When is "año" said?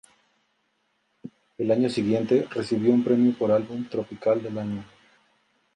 1.71-1.87, 4.57-4.83